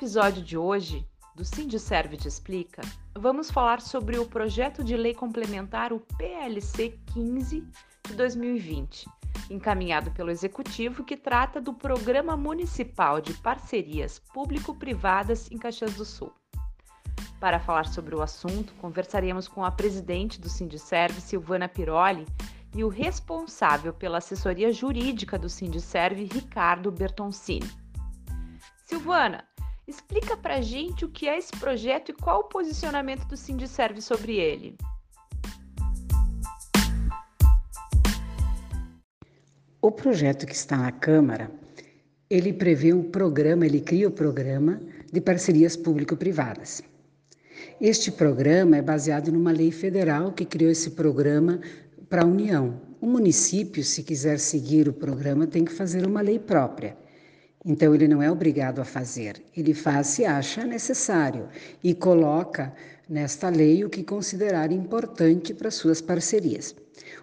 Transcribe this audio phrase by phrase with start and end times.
[0.00, 2.80] episódio de hoje do Serve Te Explica,
[3.14, 7.68] vamos falar sobre o projeto de lei complementar, o PLC 15
[8.08, 9.06] de 2020,
[9.50, 16.32] encaminhado pelo Executivo, que trata do Programa Municipal de Parcerias Público-Privadas em Caxias do Sul.
[17.38, 22.24] Para falar sobre o assunto, conversaremos com a presidente do Sindicerve, Silvana Piroli,
[22.74, 27.68] e o responsável pela assessoria jurídica do Sindicerve, Ricardo Bertoncini.
[28.90, 29.44] Silvana,
[29.90, 34.36] explica pra gente o que é esse projeto e qual o posicionamento do Sindicerve sobre
[34.36, 34.76] ele.
[39.82, 41.50] O projeto que está na Câmara,
[42.28, 46.82] ele prevê o programa, ele cria o programa de parcerias público-privadas.
[47.80, 51.60] Este programa é baseado numa lei federal que criou esse programa
[52.08, 52.80] para a União.
[53.00, 56.96] O município, se quiser seguir o programa, tem que fazer uma lei própria.
[57.64, 61.48] Então, ele não é obrigado a fazer, ele faz se acha necessário
[61.84, 62.72] e coloca
[63.08, 66.74] nesta lei o que considerar importante para suas parcerias.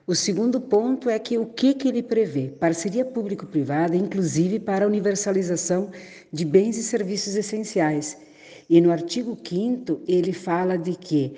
[0.05, 2.49] O segundo ponto é que o que, que ele prevê?
[2.49, 5.89] Parceria público-privada, inclusive para a universalização
[6.31, 8.17] de bens e serviços essenciais
[8.69, 11.35] e no artigo 5 ele fala de que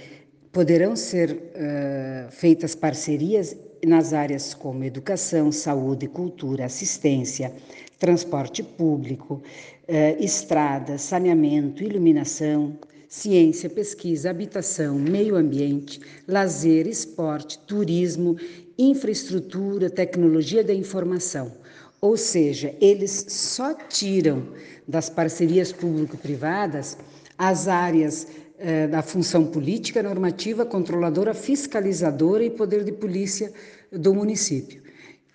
[0.52, 3.56] poderão ser uh, feitas parcerias
[3.86, 7.54] nas áreas como educação, saúde, cultura, assistência,
[8.00, 18.38] transporte público, uh, estradas, saneamento, iluminação, ciência, pesquisa, habitação, meio ambiente, lazer, esporte, turismo,
[18.78, 21.52] infraestrutura, tecnologia da informação.
[22.00, 24.48] Ou seja, eles só tiram
[24.88, 26.98] das parcerias público-privadas
[27.38, 28.28] as áreas
[28.58, 33.52] eh, da função política, normativa, controladora, fiscalizadora e poder de polícia
[33.92, 34.82] do município.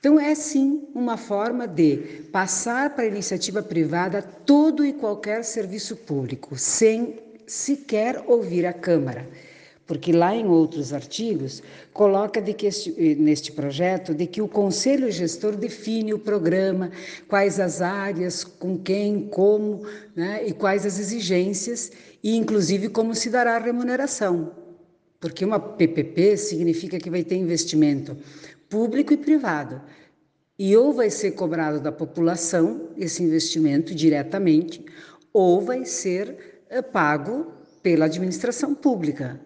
[0.04, 1.96] Então, é sim uma forma de
[2.30, 9.26] passar para a iniciativa privada todo e qualquer serviço público, sem sequer ouvir a Câmara
[9.86, 14.48] porque lá em outros artigos coloca de que este, eh, neste projeto de que o
[14.48, 16.90] conselho gestor define o programa,
[17.28, 19.86] quais as áreas, com quem, como,
[20.16, 21.92] né, e quais as exigências
[22.22, 24.52] e inclusive como se dará a remuneração.
[25.20, 28.16] Porque uma PPP significa que vai ter investimento
[28.74, 29.80] público e privado.
[30.58, 34.84] E ou vai ser cobrado da população esse investimento diretamente,
[35.32, 37.52] ou vai ser eh, pago
[37.84, 39.40] pela administração pública.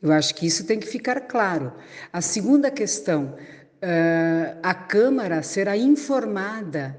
[0.00, 1.74] Eu acho que isso tem que ficar claro.
[2.10, 6.98] A segunda questão, uh, a Câmara será informada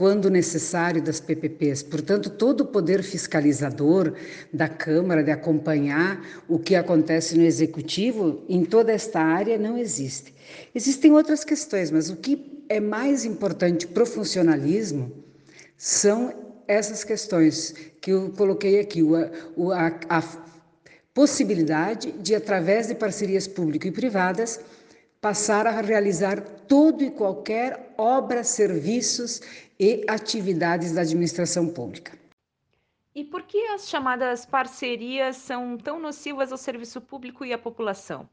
[0.00, 1.82] quando necessário das PPPs.
[1.82, 4.14] Portanto, todo o poder fiscalizador
[4.50, 10.34] da Câmara de acompanhar o que acontece no executivo em toda esta área não existe.
[10.74, 15.12] Existem outras questões, mas o que é mais importante para o funcionalismo
[15.76, 16.32] são
[16.66, 20.22] essas questões que eu coloquei aqui, o, a, a
[21.12, 24.60] possibilidade de, através de parcerias público e privadas,
[25.20, 29.40] passar a realizar todo e qualquer obra, serviços
[29.78, 32.18] e atividades da administração pública.
[33.14, 38.28] E por que as chamadas parcerias são tão nocivas ao serviço público e à população?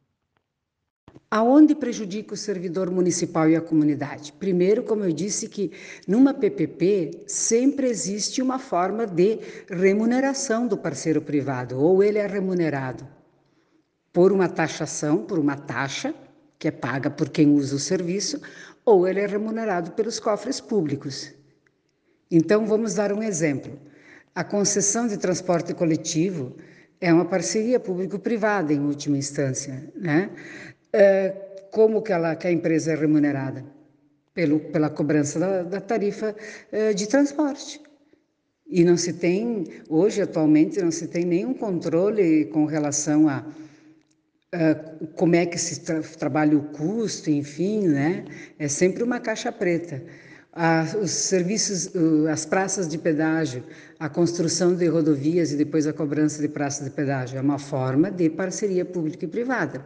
[1.29, 4.31] Aonde prejudica o servidor municipal e a comunidade?
[4.31, 5.71] Primeiro, como eu disse, que
[6.07, 13.05] numa PPP sempre existe uma forma de remuneração do parceiro privado, ou ele é remunerado
[14.13, 16.13] por uma taxação, por uma taxa,
[16.59, 18.41] que é paga por quem usa o serviço,
[18.83, 21.33] ou ele é remunerado pelos cofres públicos.
[22.31, 23.79] Então, vamos dar um exemplo.
[24.33, 26.55] A concessão de transporte coletivo
[26.99, 30.29] é uma parceria público-privada, em última instância, né?
[30.91, 31.29] É,
[31.71, 33.63] como que, ela, que a empresa é remunerada?
[34.33, 36.35] Pelo, pela cobrança da, da tarifa
[36.71, 37.81] é, de transporte.
[38.69, 43.45] E não se tem, hoje, atualmente, não se tem nenhum controle com relação a,
[44.53, 44.75] a
[45.15, 48.23] como é que se tra trabalha o custo, enfim, né?
[48.57, 50.01] É sempre uma caixa preta.
[51.01, 51.91] os serviços,
[52.31, 53.63] as praças de pedágio,
[53.99, 58.09] a construção de rodovias e depois a cobrança de praças de pedágio é uma forma
[58.09, 59.85] de parceria pública e privada.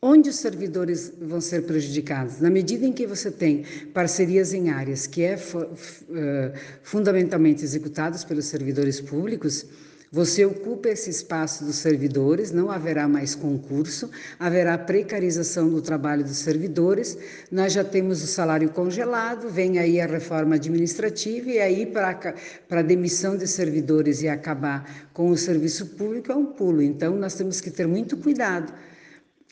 [0.00, 2.40] Onde os servidores vão ser prejudicados?
[2.40, 6.52] Na medida em que você tem parcerias em áreas que é uh,
[6.82, 9.66] fundamentalmente executadas pelos servidores públicos,
[10.10, 16.38] você ocupa esse espaço dos servidores, não haverá mais concurso, haverá precarização do trabalho dos
[16.38, 17.18] servidores.
[17.50, 22.34] Nós já temos o salário congelado, vem aí a reforma administrativa, e aí para
[22.70, 26.80] a demissão de servidores e acabar com o serviço público é um pulo.
[26.80, 28.72] Então, nós temos que ter muito cuidado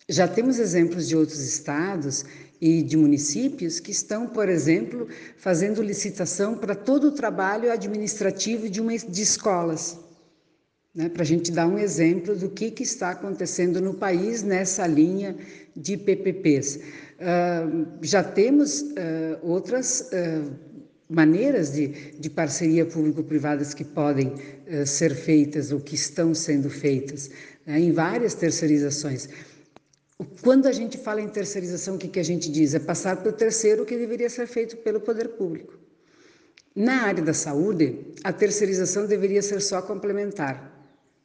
[0.08, 2.26] Já temos exemplos de outros estados
[2.60, 8.82] e de municípios que estão, por exemplo, fazendo licitação para todo o trabalho administrativo de,
[8.82, 9.98] uma, de escolas.
[10.94, 14.86] Né, para a gente dar um exemplo do que, que está acontecendo no país nessa
[14.86, 15.36] linha
[15.76, 16.76] de PPPs.
[16.76, 18.94] Uh, já temos uh,
[19.42, 20.52] outras uh,
[21.08, 24.34] maneiras de, de parceria público-privadas que podem
[24.86, 27.30] ser feitas ou que estão sendo feitas
[27.66, 29.28] né, em várias terceirizações.
[30.42, 32.74] Quando a gente fala em terceirização, o que, que a gente diz?
[32.74, 35.78] É passar para o terceiro que deveria ser feito pelo poder público.
[36.74, 40.73] Na área da saúde, a terceirização deveria ser só complementar,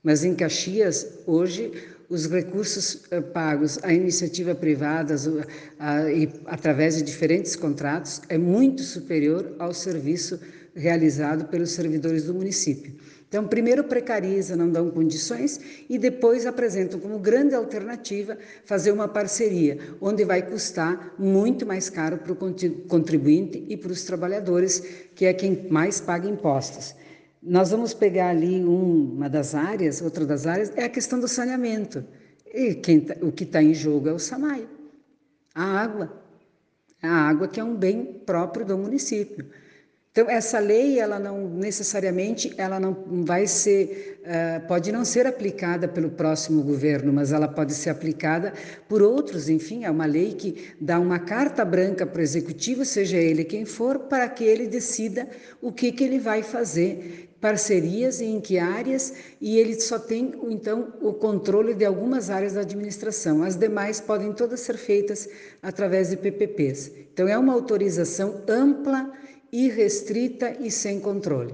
[0.04, 1.72] mas em Caxias, hoje,
[2.10, 5.16] os recursos eh, pagos à iniciativa privada
[6.12, 10.40] e através de diferentes contratos é muito superior ao serviço
[10.74, 12.94] realizado pelos servidores do município.
[13.28, 18.36] Então, primeiro precariza, não dão condições e depois apresentam como grande alternativa
[18.66, 22.36] fazer uma parceria, onde vai custar muito mais caro para o
[22.88, 24.80] contribuinte e para os trabalhadores,
[25.14, 26.96] que é quem mais paga impostos.
[27.42, 32.04] Nós vamos pegar ali uma das áreas, outra das áreas, é a questão do saneamento.
[32.54, 34.68] E quem, tá, o que está em jogo é o SAMAI,
[35.56, 36.22] a água.
[37.02, 39.46] A água que é um bem próprio do município.
[40.12, 45.88] Então, essa lei, ela não necessariamente, ela não vai ser, uh, pode não ser aplicada
[45.88, 48.52] pelo próximo governo, mas ela pode ser aplicada
[48.90, 49.48] por outros.
[49.48, 53.64] Enfim, é uma lei que dá uma carta branca para o executivo, seja ele quem
[53.64, 55.30] for, para que ele decida
[55.62, 60.34] o que, que ele vai fazer, parcerias e em que áreas, e ele só tem,
[60.50, 63.44] então, o controle de algumas áreas da administração.
[63.44, 65.30] As demais podem todas ser feitas
[65.62, 66.92] através de PPPs.
[67.14, 69.12] Então, é uma autorização ampla
[69.52, 71.54] irrestrita e sem controle.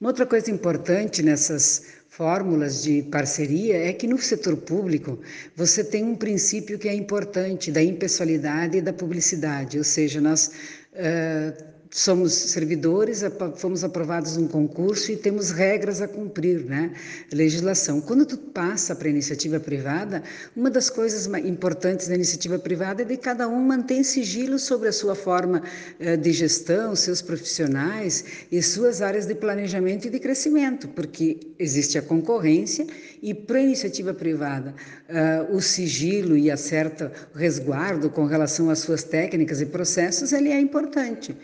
[0.00, 5.18] Uma outra coisa importante nessas fórmulas de parceria é que no setor público
[5.54, 10.50] você tem um princípio que é importante da impessoalidade e da publicidade, ou seja, nós
[10.94, 13.22] uh, somos servidores,
[13.56, 16.92] fomos aprovados num concurso e temos regras a cumprir, né?
[17.32, 18.00] Legislação.
[18.00, 20.22] Quando tu passa para a iniciativa privada,
[20.54, 24.92] uma das coisas importantes da iniciativa privada é de cada um manter sigilo sobre a
[24.92, 25.62] sua forma
[25.98, 31.98] eh, de gestão, seus profissionais e suas áreas de planejamento e de crescimento, porque existe
[31.98, 32.86] a concorrência
[33.20, 34.74] e para a iniciativa privada
[35.08, 40.50] uh, o sigilo e a certa resguardo com relação às suas técnicas e processos ele
[40.50, 41.36] é importante.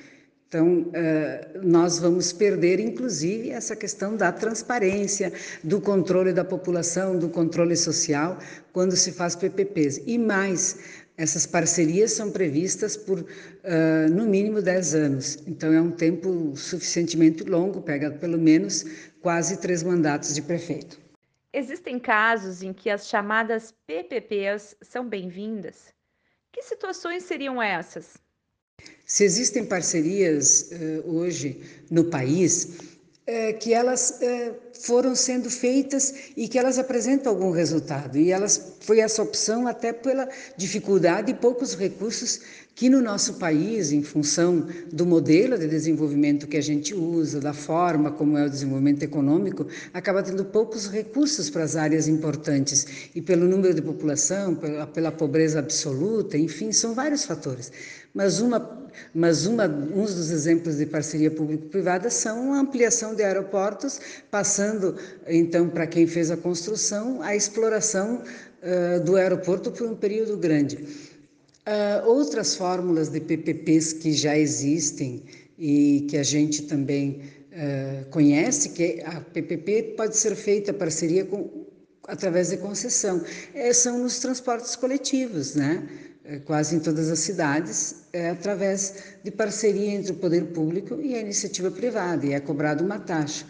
[0.49, 0.87] Então,
[1.63, 5.33] nós vamos perder, inclusive, essa questão da transparência,
[5.63, 8.39] do controle da população, do controle social,
[8.73, 10.01] quando se faz PPPs.
[10.07, 10.79] E mais,
[11.17, 13.27] essas parcerias são previstas por,
[14.13, 15.39] no mínimo, 10 anos.
[15.49, 18.85] Então, é um tempo suficientemente longo, pega pelo menos
[19.21, 21.01] quase três mandatos de prefeito.
[21.53, 25.93] Existem casos em que as chamadas PPPs são bem-vindas?
[26.53, 28.15] Que situações seriam essas?
[29.07, 32.65] Se existem parcerias uh, hoje no país,
[33.29, 38.19] uh, que elas uh, foram sendo feitas e que elas apresentam algum resultado.
[38.19, 42.41] E elas foi essa opção até pela dificuldade e poucos recursos
[42.77, 47.55] que no nosso país, em função do modelo de desenvolvimento que a gente usa, da
[47.55, 53.09] forma como é o desenvolvimento econômico, acaba tendo poucos recursos para as áreas importantes.
[53.15, 57.73] E pelo número de população, pela, pela pobreza absoluta, enfim, são vários fatores.
[58.17, 64.01] Mas, uma, mas uma, uns dos exemplos de parceria público-privada são a ampliação de aeroportos,
[64.31, 64.66] passando,
[65.27, 70.77] então, para quem fez a construção, a exploração uh, do aeroporto por um período grande.
[70.77, 75.25] Uh, outras fórmulas de PPPs que já existem
[75.59, 81.67] e que a gente também uh, conhece, que a PPP pode ser feita parceria com,
[82.07, 83.23] através de concessão,
[83.55, 85.89] é, são nos transportes coletivos, né?
[86.25, 91.15] É, quase em todas as cidades, é através de parceria entre o poder público e
[91.15, 93.47] a iniciativa privada, e é cobrada uma taxa.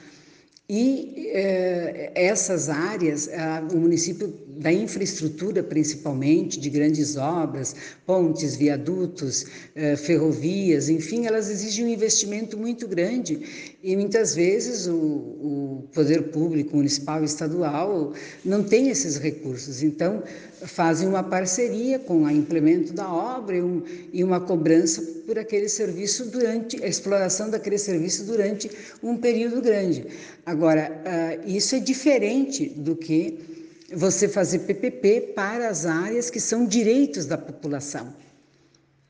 [0.68, 3.28] E eh, essas áreas,
[3.72, 11.84] o município da infraestrutura, principalmente, de grandes obras, pontes, viadutos, eh, ferrovias, enfim, elas exigem
[11.84, 18.12] um investimento muito grande e muitas vezes o, o poder público municipal e estadual
[18.44, 19.82] não tem esses recursos.
[19.82, 20.22] Então,
[20.62, 23.82] fazem uma parceria com o implemento da obra e, um,
[24.12, 28.70] e uma cobrança por aquele serviço durante a exploração daquele serviço durante
[29.02, 30.06] um período grande.
[30.44, 33.55] Agora, uh, isso é diferente do que
[33.94, 38.12] você fazer PPP para as áreas que são direitos da população.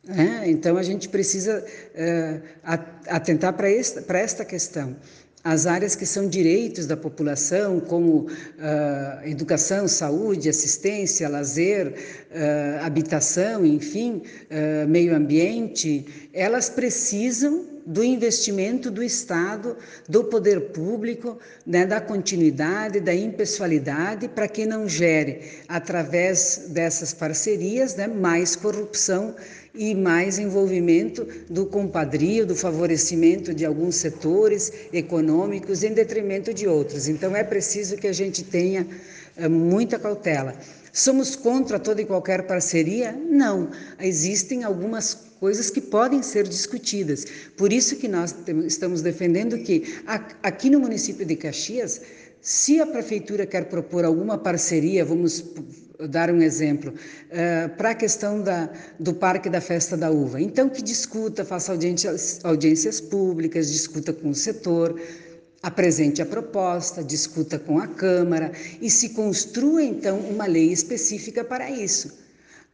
[0.09, 2.43] É, então a gente precisa uh,
[3.09, 4.97] atentar para esta, esta questão.
[5.45, 8.29] As áreas que são direitos da população, como uh,
[9.25, 19.01] educação, saúde, assistência, lazer, uh, habitação, enfim, uh, meio ambiente, elas precisam do investimento do
[19.01, 19.77] Estado,
[20.09, 27.95] do poder público, né, da continuidade, da impessoalidade, para que não gere, através dessas parcerias,
[27.95, 29.37] né, mais corrupção
[29.77, 37.09] e mais envolvimento do compadrio, do favorecimento de alguns setores econômicos em detrimento de outros.
[37.09, 38.87] Então é preciso que a gente tenha
[39.37, 40.55] é, muita cautela.
[40.93, 43.13] Somos contra toda e qualquer parceria?
[43.13, 43.69] Não.
[44.01, 47.27] Existem algumas coisas que podem ser discutidas.
[47.57, 50.01] Por isso que nós estamos defendendo que
[50.43, 52.01] aqui no município de Caxias,
[52.41, 55.45] se a prefeitura quer propor alguma parceria, vamos
[56.09, 60.41] dar um exemplo, uh, para a questão da, do Parque da Festa da Uva.
[60.41, 65.01] Então, que discuta, faça audiências, audiências públicas, discuta com o setor,
[65.63, 71.71] apresente a proposta, discuta com a Câmara e se construa, então, uma lei específica para
[71.71, 72.26] isso.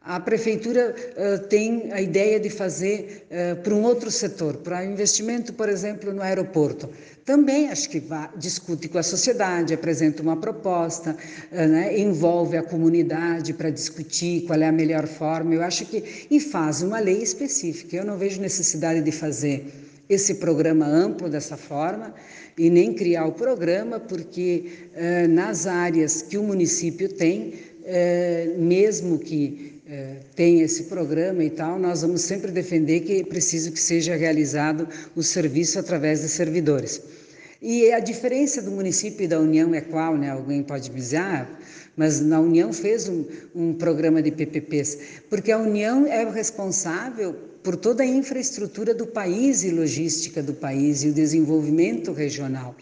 [0.04, 5.52] A prefeitura uh, tem a ideia de fazer uh, para um outro setor, para investimento,
[5.52, 6.90] por exemplo, no aeroporto.
[7.25, 8.02] Também acho que
[8.37, 11.16] discute com a sociedade, apresenta uma proposta,
[11.52, 15.54] uh, né, envolve a comunidade para discutir qual é a melhor forma.
[15.54, 17.97] Eu acho que e faz uma lei específica.
[17.97, 19.73] Eu não vejo necessidade de fazer
[20.09, 22.12] esse programa amplo dessa forma
[22.59, 24.90] e nem criar o programa, porque
[25.30, 27.54] nas áreas que o município tem,
[28.59, 33.70] mesmo que é, tem esse programa e tal, nós vamos sempre defender que é preciso
[33.70, 37.02] que seja realizado o serviço através de servidores.
[37.61, 40.30] E a diferença do município e da União é qual, né?
[40.30, 41.46] Alguém pode dizer, ah,
[41.94, 47.76] mas na União fez um, um programa de PPPs, porque a União é responsável por
[47.76, 52.75] toda a infraestrutura do país e logística do país e o desenvolvimento regional.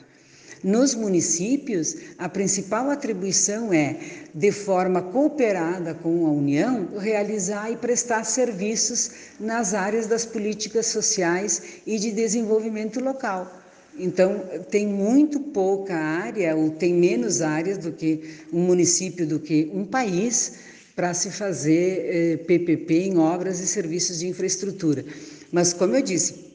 [0.62, 3.98] Nos municípios, a principal atribuição é,
[4.34, 11.62] de forma cooperada com a União, realizar e prestar serviços nas áreas das políticas sociais
[11.86, 13.58] e de desenvolvimento local.
[13.98, 19.70] Então, tem muito pouca área, ou tem menos áreas do que um município, do que
[19.74, 20.52] um país,
[20.94, 25.04] para se fazer eh, PPP em obras e serviços de infraestrutura.
[25.50, 26.49] Mas, como eu disse,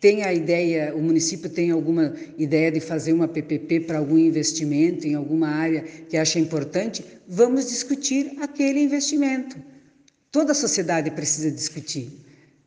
[0.00, 5.06] tem a ideia, o município tem alguma ideia de fazer uma PPP para algum investimento
[5.06, 7.04] em alguma área que acha importante?
[7.26, 9.56] Vamos discutir aquele investimento.
[10.30, 12.12] Toda a sociedade precisa discutir.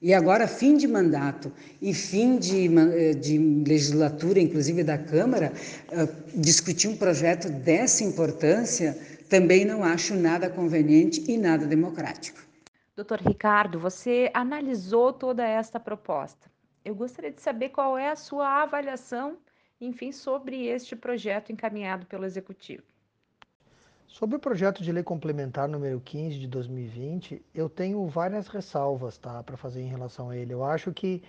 [0.01, 5.53] E agora, fim de mandato e fim de, eh, de legislatura, inclusive da Câmara,
[5.91, 8.97] uh, discutir um projeto dessa importância
[9.29, 12.39] também não acho nada conveniente e nada democrático.
[12.95, 16.50] Doutor Ricardo, você analisou toda esta proposta
[16.83, 19.37] eu gostaria de saber qual é a sua avaliação,
[19.79, 22.83] enfim, sobre este projeto encaminhado pelo Executivo.
[24.07, 29.41] Sobre o projeto de lei complementar número 15 de 2020, eu tenho várias ressalvas tá,
[29.41, 30.53] para fazer em relação a ele.
[30.53, 31.23] Eu acho que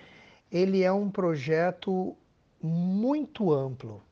[0.50, 2.16] ele é um projeto
[2.60, 4.02] muito amplo.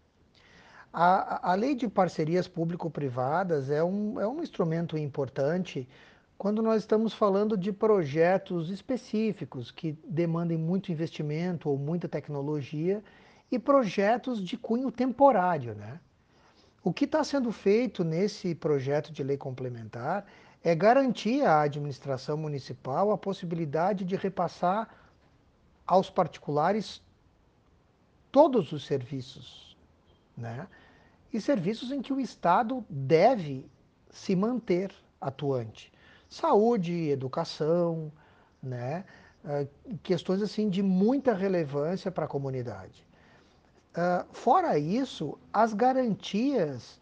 [0.93, 5.89] A, a lei de parcerias público-privadas é um, é um instrumento importante
[6.41, 13.05] quando nós estamos falando de projetos específicos que demandem muito investimento ou muita tecnologia
[13.53, 15.75] e projetos de cunho temporário.
[15.75, 16.01] Né?
[16.83, 20.25] O que está sendo feito nesse projeto de lei complementar
[20.65, 24.89] é garantir à administração municipal a possibilidade de repassar
[25.87, 27.03] aos particulares
[28.33, 29.77] todos os serviços,
[30.35, 30.67] né?
[31.31, 33.71] E serviços em que o Estado deve
[34.09, 35.93] se manter atuante
[36.31, 38.11] saúde, educação,
[38.63, 39.05] né?
[39.45, 43.05] Uh, questões assim de muita relevância para a comunidade.
[43.91, 47.01] Uh, fora isso, as garantias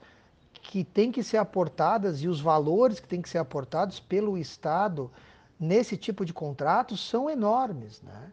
[0.63, 5.11] que têm que ser aportadas e os valores que têm que ser aportados pelo Estado
[5.61, 8.01] nesse tipo de contratos são enormes.
[8.03, 8.33] Né?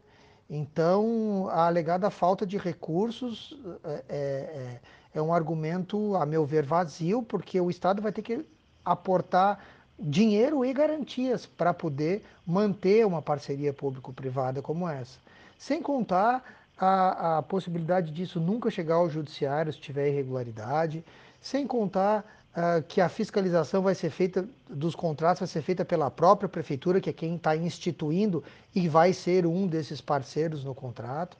[0.49, 4.79] Então, a alegada falta de recursos é, é,
[5.15, 8.45] é um argumento, a meu ver, vazio, porque o Estado vai ter que
[8.83, 9.59] aportar
[9.97, 15.19] dinheiro e garantias para poder manter uma parceria público-privada como essa.
[15.57, 16.43] Sem contar
[16.77, 21.03] a, a, possibilidade disso nunca chegar ao judiciário se tiver irregularidade,
[21.39, 26.11] sem contar uh, que a fiscalização vai ser feita dos contratos vai ser feita pela
[26.11, 31.37] própria prefeitura, que é quem está instituindo e vai ser um desses parceiros no contrato.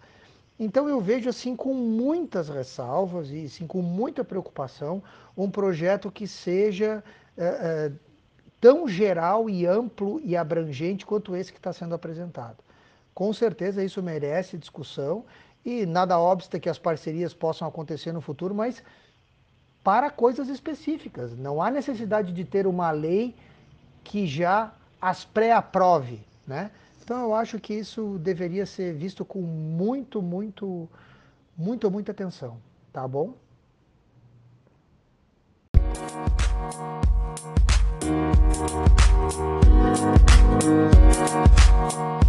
[0.57, 5.03] Então eu vejo assim com muitas ressalvas e assim, com muita preocupação
[5.35, 7.03] um projeto que seja
[7.37, 7.99] uh, uh,
[8.65, 12.57] tão geral e amplo e abrangente quanto esse que está sendo apresentado.
[13.13, 15.23] Com certeza isso merece discussão
[15.63, 18.81] e nada obsta que as parcerias possam acontecer no futuro, mas
[19.83, 21.37] para coisas específicas.
[21.37, 23.35] Não há necessidade de ter uma lei
[24.03, 26.71] que já as pré-aprove, né?
[27.03, 30.89] Então eu acho que isso deveria ser visto com muito, muito,
[31.55, 32.57] muito, muita atenção,
[32.91, 33.35] tá bom?
[38.57, 38.85] Thank
[41.93, 42.24] you.